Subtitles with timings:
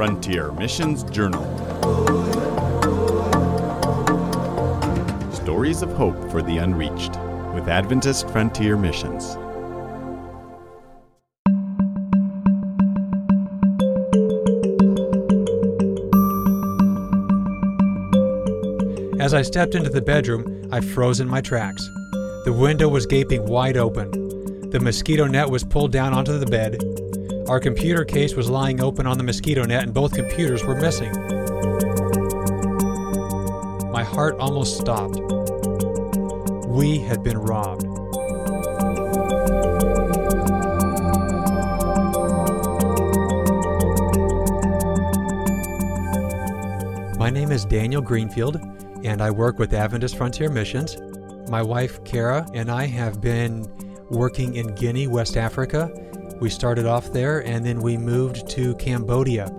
[0.00, 1.44] Frontier Missions Journal.
[5.30, 7.18] Stories of Hope for the Unreached
[7.52, 9.36] with Adventist Frontier Missions.
[19.20, 21.86] As I stepped into the bedroom, I froze in my tracks.
[22.46, 24.10] The window was gaping wide open.
[24.70, 26.78] The mosquito net was pulled down onto the bed.
[27.50, 31.10] Our computer case was lying open on the mosquito net, and both computers were missing.
[33.90, 35.18] My heart almost stopped.
[36.68, 37.86] We had been robbed.
[47.18, 48.60] My name is Daniel Greenfield,
[49.02, 50.96] and I work with Adventist Frontier Missions.
[51.50, 53.66] My wife, Kara, and I have been
[54.08, 55.90] working in Guinea, West Africa.
[56.40, 59.54] We started off there and then we moved to Cambodia.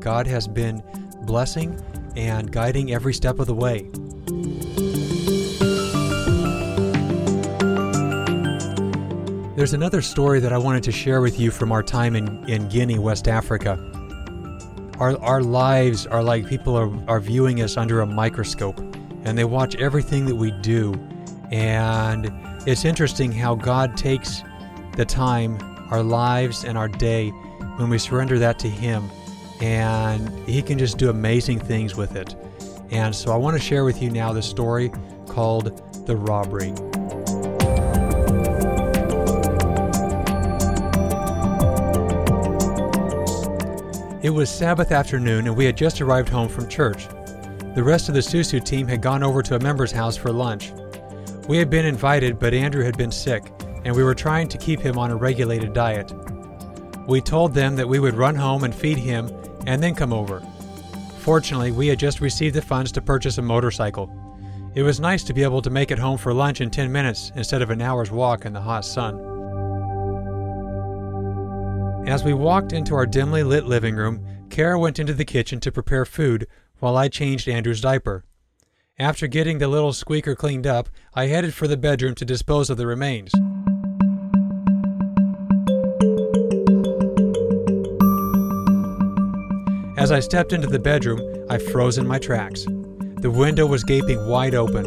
[0.00, 0.82] God has been
[1.22, 1.82] blessing
[2.14, 3.88] and guiding every step of the way.
[9.56, 12.68] There's another story that I wanted to share with you from our time in, in
[12.68, 13.78] Guinea, West Africa.
[14.98, 18.78] Our, our lives are like people are, are viewing us under a microscope
[19.24, 20.92] and they watch everything that we do.
[21.50, 22.30] And
[22.68, 24.42] it's interesting how God takes
[24.98, 25.58] the time,
[25.90, 27.30] our lives, and our day
[27.76, 29.10] when we surrender that to Him,
[29.60, 32.34] and He can just do amazing things with it.
[32.90, 34.90] And so I want to share with you now the story
[35.26, 36.72] called The Robbery.
[44.20, 47.06] It was Sabbath afternoon, and we had just arrived home from church.
[47.74, 50.72] The rest of the Susu team had gone over to a member's house for lunch.
[51.46, 53.44] We had been invited, but Andrew had been sick,
[53.88, 56.12] and we were trying to keep him on a regulated diet.
[57.06, 59.30] We told them that we would run home and feed him
[59.66, 60.42] and then come over.
[61.20, 64.12] Fortunately, we had just received the funds to purchase a motorcycle.
[64.74, 67.32] It was nice to be able to make it home for lunch in 10 minutes
[67.34, 69.16] instead of an hour's walk in the hot sun.
[72.06, 75.72] As we walked into our dimly lit living room, Kara went into the kitchen to
[75.72, 76.46] prepare food
[76.78, 78.22] while I changed Andrew's diaper.
[78.98, 82.76] After getting the little squeaker cleaned up, I headed for the bedroom to dispose of
[82.76, 83.32] the remains.
[89.98, 92.64] As I stepped into the bedroom, I froze in my tracks.
[93.20, 94.84] The window was gaping wide open.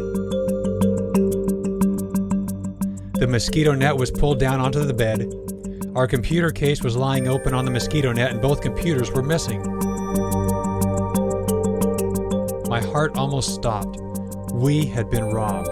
[3.18, 5.30] The mosquito net was pulled down onto the bed.
[5.94, 9.60] Our computer case was lying open on the mosquito net, and both computers were missing.
[12.70, 14.00] My heart almost stopped.
[14.54, 15.68] We had been robbed.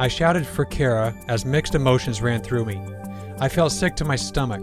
[0.00, 2.80] I shouted for Kara as mixed emotions ran through me.
[3.40, 4.62] I felt sick to my stomach.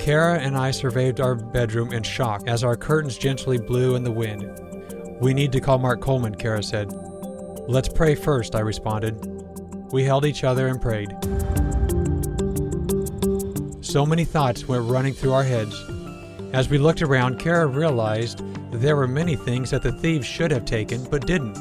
[0.00, 4.10] Kara and I surveyed our bedroom in shock as our curtains gently blew in the
[4.10, 4.58] wind.
[5.20, 6.92] We need to call Mark Coleman, Kara said.
[7.68, 9.24] Let's pray first, I responded.
[9.92, 11.10] We held each other and prayed.
[13.84, 15.80] So many thoughts went running through our heads.
[16.52, 20.64] As we looked around, Kara realized there were many things that the thieves should have
[20.64, 21.56] taken but didn't.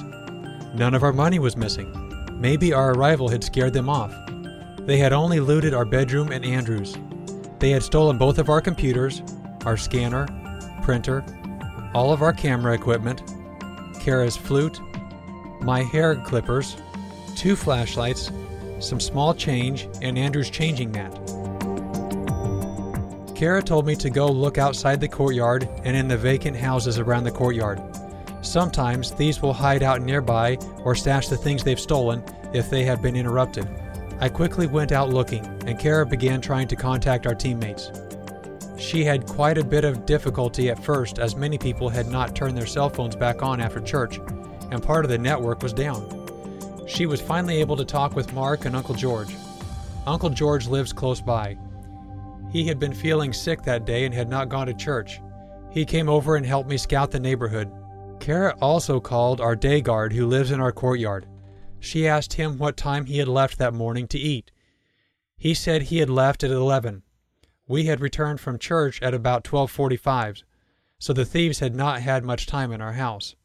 [0.76, 1.94] None of our money was missing.
[2.34, 4.12] Maybe our arrival had scared them off.
[4.90, 6.98] They had only looted our bedroom and Andrew's.
[7.60, 9.22] They had stolen both of our computers,
[9.64, 10.26] our scanner,
[10.82, 11.24] printer,
[11.94, 13.22] all of our camera equipment,
[14.00, 14.82] Kara's flute,
[15.62, 16.76] my hair clippers,
[17.36, 18.32] two flashlights,
[18.80, 21.14] some small change, and Andrew's changing mat.
[23.36, 27.26] Kara told me to go look outside the courtyard and in the vacant houses around
[27.26, 27.80] the courtyard.
[28.42, 32.24] Sometimes thieves will hide out nearby or stash the things they've stolen
[32.56, 33.70] if they have been interrupted.
[34.22, 37.92] I quickly went out looking, and Kara began trying to contact our teammates.
[38.78, 42.58] She had quite a bit of difficulty at first, as many people had not turned
[42.58, 44.20] their cell phones back on after church,
[44.72, 46.86] and part of the network was down.
[46.86, 49.34] She was finally able to talk with Mark and Uncle George.
[50.06, 51.58] Uncle George lives close by.
[52.52, 55.22] He had been feeling sick that day and had not gone to church.
[55.72, 57.72] He came over and helped me scout the neighborhood.
[58.20, 61.26] Kara also called our day guard who lives in our courtyard.
[61.80, 64.52] She asked him what time he had left that morning to eat.
[65.38, 67.04] He said he had left at 11.
[67.68, 70.44] We had returned from church at about 12:45,
[70.98, 73.36] so the thieves had not had much time in our house.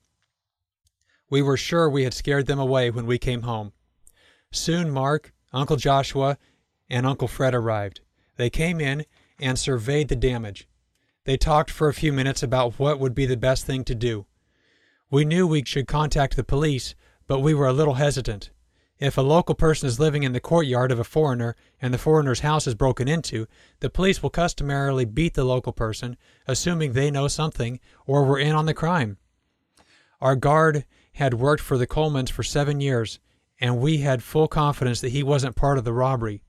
[1.31, 3.73] We were sure we had scared them away when we came home.
[4.51, 6.39] Soon Mark, Uncle Joshua,
[6.89, 8.01] and Uncle Fred arrived.
[8.37, 9.05] They came in
[9.39, 10.69] and surveyed the damage.
[11.25, 14.27] They talked for a few minutes about what would be the best thing to do.
[15.11, 16.95] We knew we should contact the police,
[17.27, 18.51] but we were a little hesitant.
[18.99, 22.41] If a local person is living in the courtyard of a foreigner and the foreigner's
[22.41, 23.47] house is broken into,
[23.81, 26.17] the police will customarily beat the local person,
[26.47, 29.19] assuming they know something or were in on the crime.
[30.21, 30.85] Our guard
[31.15, 33.19] had worked for the Colemans for seven years,
[33.61, 36.43] and we had full confidence that he wasn't part of the robbery.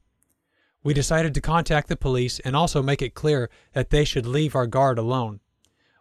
[0.84, 4.56] We decided to contact the police and also make it clear that they should leave
[4.56, 5.40] our guard alone.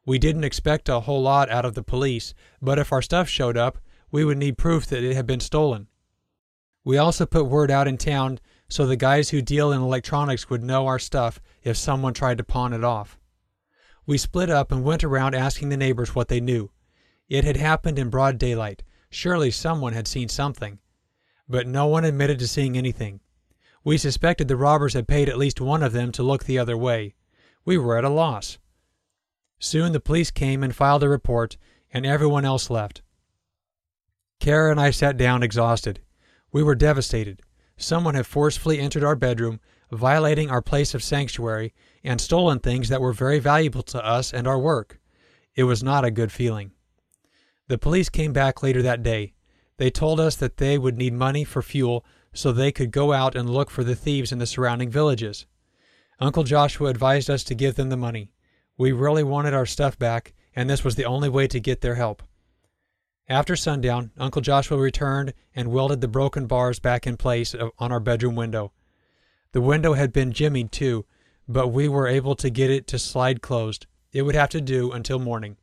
[0.05, 3.57] We didn't expect a whole lot out of the police, but if our stuff showed
[3.57, 3.79] up,
[4.15, 5.89] we would need proof that it had been stolen.
[6.85, 8.39] We also put word out in town
[8.69, 12.45] so the guys who deal in electronics would know our stuff if someone tried to
[12.45, 13.19] pawn it off.
[14.07, 16.71] We split up and went around asking the neighbors what they knew.
[17.29, 18.85] It had happened in broad daylight.
[19.11, 20.79] Surely someone had seen something.
[21.49, 23.19] But no one admitted to seeing anything.
[23.83, 26.77] We suspected the robbers had paid at least one of them to look the other
[26.77, 27.17] way.
[27.65, 28.59] We were at a loss.
[29.59, 31.57] Soon the police came and filed a report,
[31.93, 33.03] and everyone else left.
[34.45, 36.01] Kara and I sat down exhausted.
[36.53, 37.41] We were devastated.
[37.79, 39.59] Someone had forcefully entered our bedroom,
[39.91, 41.73] violating our place of sanctuary,
[42.05, 45.01] and stolen things that were very valuable to us and our work.
[45.55, 46.73] It was not a good feeling.
[47.69, 49.33] The police came back later that day.
[49.79, 52.05] They told us that they would need money for fuel
[52.35, 55.47] so they could go out and look for the thieves in the surrounding villages.
[56.21, 58.31] Uncle Joshua advised us to give them the money.
[58.77, 61.95] We really wanted our stuff back, and this was the only way to get their
[61.95, 62.23] help.
[63.29, 68.01] After sundown, Uncle Joshua returned and welded the broken bars back in place on our
[68.01, 68.73] bedroom window.
[69.53, 71.07] The window had been jimmied too,
[71.49, 73.87] but we were able to get it to slide closed.
[74.13, 75.57] It would have to do until morning.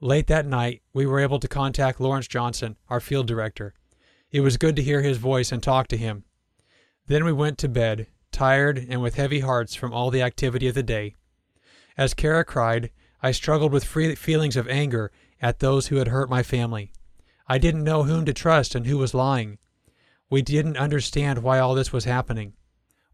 [0.00, 3.74] Late that night, we were able to contact Lawrence Johnson, our field director.
[4.30, 6.24] It was good to hear his voice and talk to him.
[7.06, 10.74] Then we went to bed, tired and with heavy hearts from all the activity of
[10.74, 11.16] the day.
[11.96, 12.90] As Kara cried,
[13.22, 15.12] I struggled with feelings of anger
[15.42, 16.92] at those who had hurt my family.
[17.46, 19.58] I didn't know whom to trust and who was lying.
[20.30, 22.54] We didn't understand why all this was happening.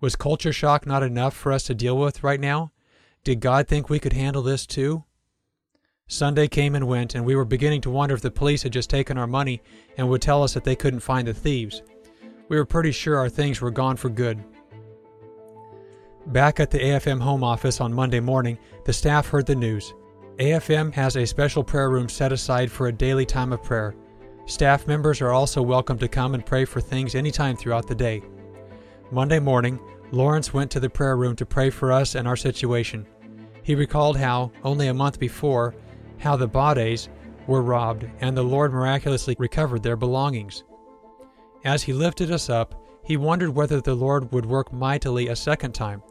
[0.01, 2.73] Was culture shock not enough for us to deal with right now?
[3.25, 5.05] Did God think we could handle this too?
[6.07, 8.91] Sunday came and went, and we were beginning to wonder if the police had just
[8.91, 9.61] taken our money
[9.97, 11.83] and would tell us that they couldn't find the thieves.
[12.49, 14.45] We were pretty sure our things were gone for good.
[16.27, 19.95] Back at the AFM home office on Monday morning, the staff heard the news.
[20.39, 23.95] AFM has a special prayer room set aside for a daily time of prayer.
[24.45, 28.23] Staff members are also welcome to come and pray for things anytime throughout the day.
[29.13, 29.79] Monday morning,
[30.11, 33.07] Lawrence went to the prayer room to pray for us and our situation.
[33.63, 35.77] He recalled how, only a month before,
[36.19, 37.09] how the Bades
[37.47, 40.65] were robbed and the Lord miraculously recovered their belongings.
[41.65, 42.75] As he lifted us up,
[43.05, 46.03] he wondered whether the Lord would work mightily a second time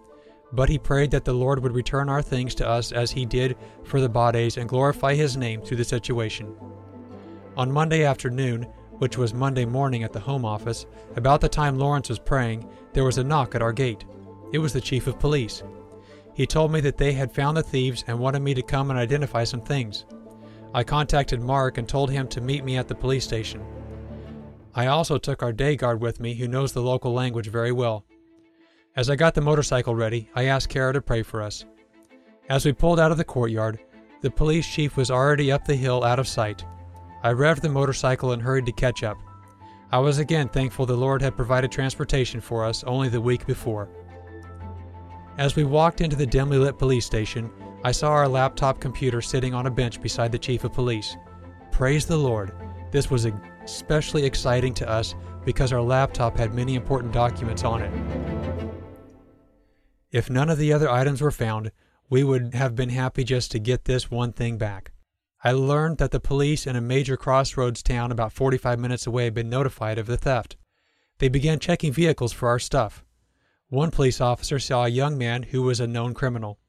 [0.56, 3.57] but he prayed that the Lord would return our things to us as he did
[3.84, 6.56] for the Bades and glorify his name through the situation.
[7.57, 8.63] On Monday afternoon,
[8.98, 10.86] which was Monday morning at the home office,
[11.18, 14.06] about the time Lawrence was praying, there was a knock at our gate.
[14.54, 15.62] It was the chief of police.
[16.34, 19.00] He told me that they had found the thieves and wanted me to come and
[19.00, 20.06] identify some things.
[20.74, 23.62] I contacted Mark and told him to meet me at the police station.
[24.74, 28.06] I also took our day guard with me, who knows the local language very well.
[28.97, 31.65] As I got the motorcycle ready, I asked Kara to pray for us.
[32.47, 33.77] As we pulled out of the courtyard,
[34.21, 36.63] the police chief was already up the hill out of sight.
[37.21, 39.18] I revved the motorcycle and hurried to catch up.
[39.92, 43.90] I was again thankful the Lord had provided transportation for us only the week before.
[45.37, 47.52] As we walked into the dimly lit police station,
[47.83, 51.18] I saw our laptop computer sitting on a bench beside the chief of police.
[51.69, 52.54] Praise the Lord!
[52.92, 53.28] This was
[53.66, 58.34] especially exciting to us because our laptop had many important documents on it.
[60.16, 61.74] If none of the other items were found,
[62.10, 64.94] we would have been happy just to get this one thing back.
[65.44, 69.34] I learned that the police in a major crossroads town about 45 minutes away had
[69.34, 70.56] been notified of the theft.
[71.18, 73.04] They began checking vehicles for our stuff.
[73.68, 76.60] One police officer saw a young man who was a known criminal.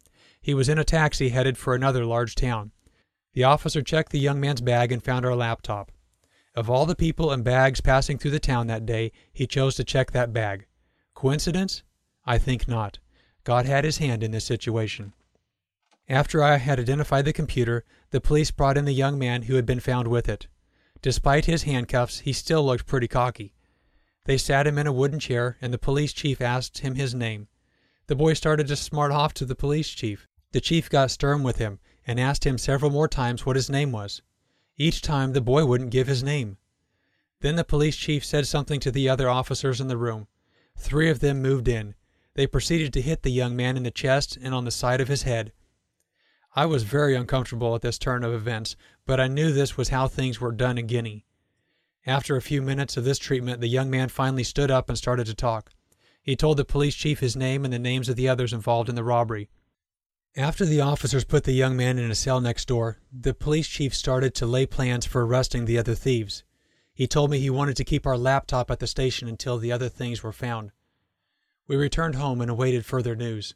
[0.40, 2.72] He was in a taxi headed for another large town.
[3.34, 5.92] The officer checked the young man's bag and found our laptop.
[6.56, 9.84] Of all the people and bags passing through the town that day, he chose to
[9.84, 10.66] check that bag.
[11.14, 11.84] Coincidence?
[12.24, 12.98] I think not.
[13.46, 15.12] God had his hand in this situation.
[16.08, 19.64] After I had identified the computer, the police brought in the young man who had
[19.64, 20.48] been found with it.
[21.00, 23.54] Despite his handcuffs, he still looked pretty cocky.
[24.24, 27.46] They sat him in a wooden chair, and the police chief asked him his name.
[28.08, 30.26] The boy started to smart off to the police chief.
[30.50, 33.92] The chief got stern with him and asked him several more times what his name
[33.92, 34.22] was.
[34.76, 36.56] Each time the boy wouldn't give his name.
[37.42, 40.26] Then the police chief said something to the other officers in the room.
[40.76, 41.94] Three of them moved in,
[42.36, 45.08] they proceeded to hit the young man in the chest and on the side of
[45.08, 45.52] his head.
[46.54, 48.76] I was very uncomfortable at this turn of events,
[49.06, 51.24] but I knew this was how things were done in Guinea.
[52.06, 55.26] After a few minutes of this treatment, the young man finally stood up and started
[55.26, 55.72] to talk.
[56.22, 58.96] He told the police chief his name and the names of the others involved in
[58.96, 59.48] the robbery.
[60.36, 63.94] After the officers put the young man in a cell next door, the police chief
[63.94, 66.44] started to lay plans for arresting the other thieves.
[66.92, 69.88] He told me he wanted to keep our laptop at the station until the other
[69.88, 70.72] things were found.
[71.68, 73.54] We returned home and awaited further news.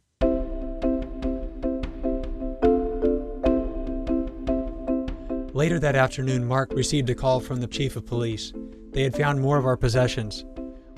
[5.54, 8.52] Later that afternoon, Mark received a call from the chief of police.
[8.90, 10.44] They had found more of our possessions.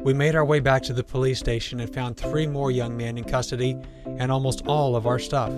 [0.00, 3.18] We made our way back to the police station and found three more young men
[3.18, 3.76] in custody
[4.06, 5.52] and almost all of our stuff.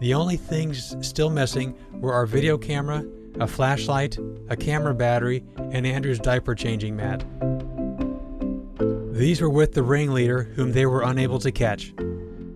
[0.00, 3.04] The only things still missing were our video camera,
[3.38, 7.24] a flashlight, a camera battery, and Andrew's diaper changing mat.
[9.14, 11.94] These were with the ringleader, whom they were unable to catch.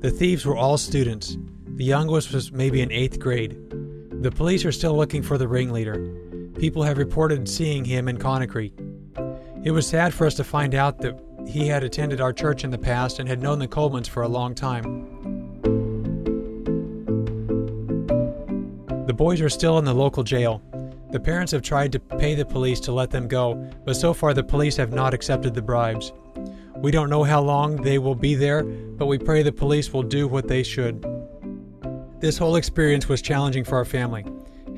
[0.01, 1.39] The thieves were all students.
[1.77, 3.57] The youngest was maybe in eighth grade.
[4.23, 5.95] The police are still looking for the ringleader.
[6.59, 8.73] People have reported seeing him in Conakry.
[9.65, 12.71] It was sad for us to find out that he had attended our church in
[12.71, 14.83] the past and had known the Colemans for a long time.
[19.07, 20.61] The boys are still in the local jail.
[21.13, 24.35] The parents have tried to pay the police to let them go, but so far
[24.35, 26.13] the police have not accepted the bribes.
[26.81, 30.05] We don't know how long they will be there, but we pray the police will
[30.05, 31.05] do what they should.
[32.21, 34.25] This whole experience was challenging for our family.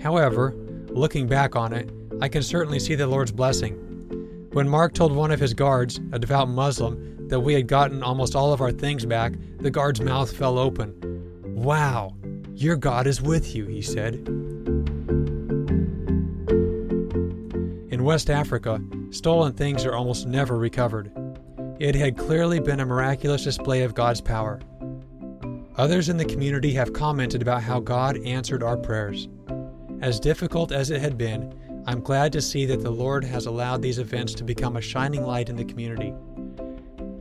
[0.02, 0.54] However,
[0.88, 1.90] looking back on it,
[2.22, 3.74] I can certainly see the Lord's blessing.
[4.52, 8.34] When Mark told one of his guards, a devout Muslim, that we had gotten almost
[8.34, 10.94] all of our things back, the guard's mouth fell open.
[11.54, 12.16] Wow,
[12.54, 14.14] your God is with you, he said.
[17.90, 21.12] In West Africa, stolen things are almost never recovered.
[21.80, 24.60] It had clearly been a miraculous display of God's power.
[25.78, 29.28] Others in the community have commented about how God answered our prayers.
[30.02, 33.80] As difficult as it had been, I'm glad to see that the Lord has allowed
[33.80, 36.12] these events to become a shining light in the community.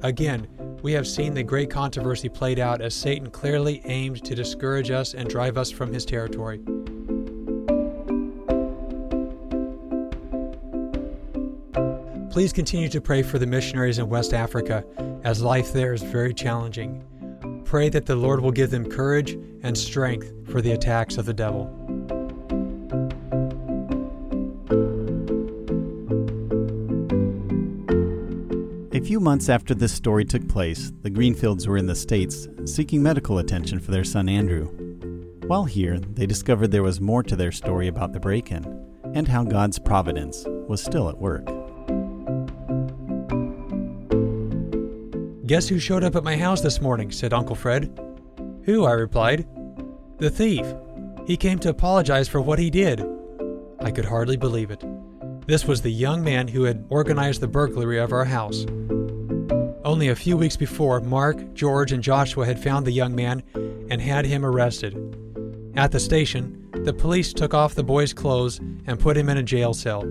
[0.02, 0.46] Again,
[0.82, 5.14] we have seen the great controversy played out as Satan clearly aimed to discourage us
[5.14, 6.60] and drive us from his territory.
[12.32, 14.86] Please continue to pray for the missionaries in West Africa,
[15.24, 17.04] as life there is very challenging
[17.70, 21.34] pray that the Lord will give them courage and strength for the attacks of the
[21.36, 21.70] devil.
[28.92, 33.04] A few months after this story took place, the Greenfields were in the States seeking
[33.04, 34.66] medical attention for their son Andrew.
[35.46, 38.66] While here, they discovered there was more to their story about the break in
[39.14, 41.59] and how God's providence was still at work.
[45.50, 47.12] Guess who showed up at my house this morning?
[47.12, 48.00] said Uncle Fred.
[48.66, 48.86] Who?
[48.86, 49.48] I replied.
[50.20, 50.64] The thief.
[51.26, 53.04] He came to apologize for what he did.
[53.80, 54.84] I could hardly believe it.
[55.48, 58.68] This was the young man who had organized the burglary of our house.
[59.84, 63.42] Only a few weeks before, Mark, George, and Joshua had found the young man
[63.90, 64.94] and had him arrested.
[65.76, 69.42] At the station, the police took off the boy's clothes and put him in a
[69.42, 70.04] jail cell.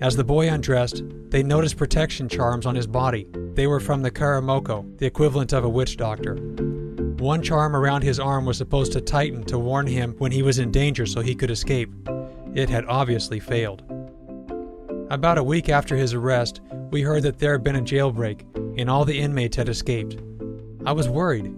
[0.00, 3.28] As the boy undressed, they noticed protection charms on his body.
[3.56, 6.34] They were from the Karamoko, the equivalent of a witch doctor.
[6.34, 10.58] One charm around his arm was supposed to tighten to warn him when he was
[10.58, 11.90] in danger so he could escape.
[12.54, 13.82] It had obviously failed.
[15.08, 16.60] About a week after his arrest,
[16.90, 18.42] we heard that there had been a jailbreak
[18.78, 20.18] and all the inmates had escaped.
[20.84, 21.50] I was worried,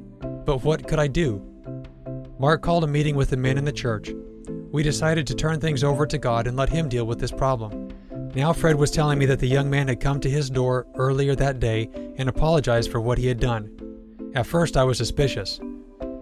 [0.45, 1.43] but what could I do?
[2.38, 4.12] Mark called a meeting with the men in the church.
[4.71, 7.88] We decided to turn things over to God and let Him deal with this problem.
[8.35, 11.35] Now, Fred was telling me that the young man had come to his door earlier
[11.35, 13.70] that day and apologized for what he had done.
[14.35, 15.61] At first, I was suspicious.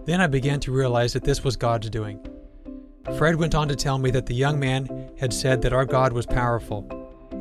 [0.05, 2.25] Then I began to realize that this was God's doing.
[3.17, 6.13] Fred went on to tell me that the young man had said that our God
[6.13, 6.87] was powerful.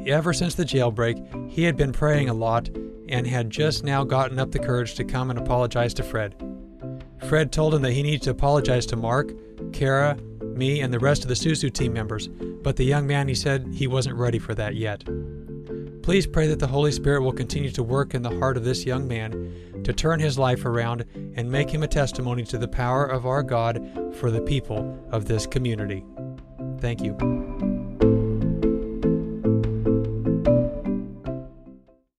[0.06, 2.68] Ever since the jailbreak, he had been praying a lot
[3.08, 6.34] and had just now gotten up the courage to come and apologize to Fred.
[7.28, 9.32] Fred told him that he needed to apologize to Mark,
[9.72, 10.16] Kara,
[10.56, 13.66] me, and the rest of the Susu team members, but the young man, he said,
[13.72, 15.04] he wasn't ready for that yet.
[16.02, 18.86] Please pray that the Holy Spirit will continue to work in the heart of this
[18.86, 23.04] young man to turn his life around and make him a testimony to the power
[23.04, 26.04] of our God for the people of this community.
[26.80, 27.85] Thank you.